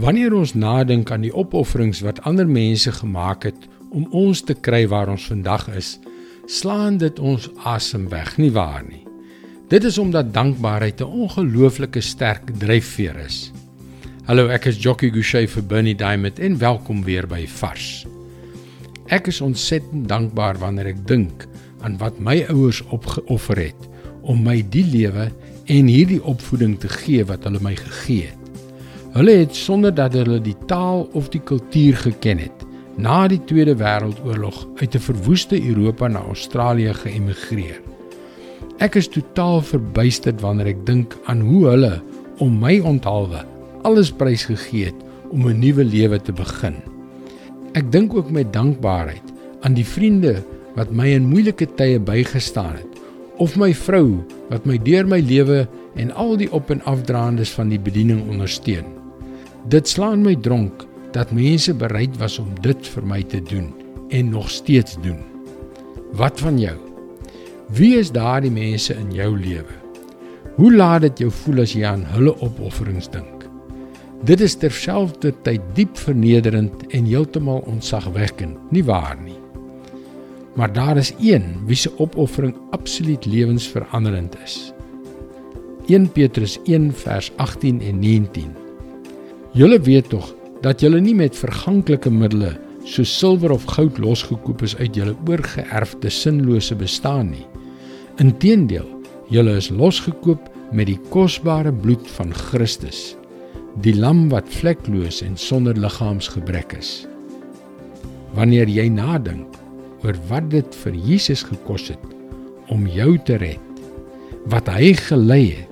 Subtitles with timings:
[0.00, 4.86] Wanneer ons nadink aan die opofferings wat ander mense gemaak het om ons te kry
[4.88, 5.98] waar ons vandag is,
[6.48, 9.02] slaan dit ons asem weg, nie waar nie?
[9.68, 13.52] Dit is omdat dankbaarheid 'n ongelooflike sterk dryfveer is.
[14.24, 18.06] Hallo, ek is Jockey Gouchee vir Bernie Diamond en welkom weer by Vars.
[19.06, 21.46] Ek is ontsettend dankbaar wanneer ek dink
[21.82, 23.88] aan wat my ouers opgeoffer het
[24.22, 25.30] om my die lewe
[25.66, 28.39] en hierdie opvoeding te gee wat hulle my gegee het.
[29.10, 32.60] Hulle het sonder dat hulle die taal of die kultuur geken het,
[32.94, 37.80] na die Tweede Wêreldoorlog uit 'n verwoeste Europa na Australië geëmigreer.
[38.78, 42.02] Ek is totaal verbuisterd wanneer ek dink aan hoe hulle
[42.38, 43.44] om my onthaalwe
[43.82, 46.76] alles prysgegee het om 'n nuwe lewe te begin.
[47.72, 49.26] Ek dink ook met dankbaarheid
[49.60, 50.42] aan die vriende
[50.74, 53.00] wat my in moeilike tye bygestaan het
[53.36, 57.68] of my vrou wat my deur my lewe en al die op en afdraandes van
[57.68, 58.99] die bediening ondersteun.
[59.68, 63.68] Dit slaan my dronk dat mense bereid was om dit vir my te doen
[64.08, 65.18] en nog steeds doen.
[66.16, 66.76] Wat van jou?
[67.68, 69.76] Wie is daardie mense in jou lewe?
[70.56, 73.44] Hoe laat dit jou voel as jy aan hulle opofferings dink?
[74.24, 79.38] Dit is terselfdertyd diep vernederend en heeltemal ontzagwekkend, nie waar nie?
[80.56, 84.72] Maar daar is een wie se opoffering absoluut lewensveranderend is.
[85.86, 88.69] 1 Petrus 1 vers 18 en 19.
[89.50, 90.28] Julle weet tog
[90.62, 92.52] dat julle nie met verganklike middele
[92.86, 97.46] so silwer of goud losgekoop is uit julle oorgeerfde sinlose bestaan nie.
[98.22, 98.86] Inteendeel,
[99.32, 103.16] julle is losgekoop met die kosbare bloed van Christus,
[103.82, 106.92] die lam wat vlekloos en sonder liggaamsgebrek is.
[108.38, 109.58] Wanneer jy nadink
[110.04, 112.06] oor wat dit vir Jesus gekos het
[112.70, 113.82] om jou te red,
[114.46, 115.69] wat hy gelei het,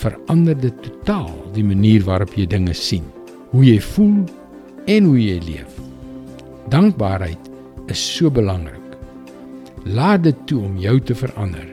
[0.00, 3.04] verander dit totaal die manier waarop jy dinge sien
[3.52, 4.24] hoe jy voel
[4.90, 5.78] en hoe jy leef.
[6.72, 7.50] Dankbaarheid
[7.92, 8.82] is so belangrik.
[9.86, 11.68] Laat dit toe om jou te verander,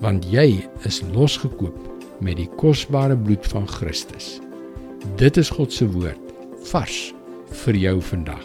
[0.00, 1.76] want jy is losgekoop
[2.24, 4.38] met die kosbare bloed van Christus.
[5.20, 6.32] Dit is God se woord
[6.72, 7.10] vars
[7.64, 8.44] vir jou vandag.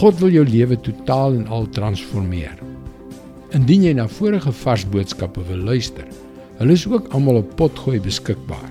[0.00, 2.58] God wil jou lewe totaal en al transformeer.
[3.54, 6.06] Indien jy na vorige vars boodskappe wil luister,
[6.60, 8.68] hulle is ook almal op Potgooi beskikbaar.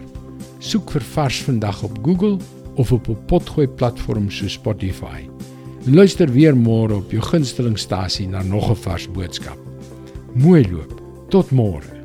[0.61, 2.37] Soek vir Vars vandag op Google
[2.77, 5.27] of op 'n Potgooi platform so Spotify.
[5.85, 9.57] Luister weer môre op jou gunstelingstasie na nog 'n vars boodskap.
[10.33, 11.01] Mooi loop.
[11.29, 11.98] Tot môre.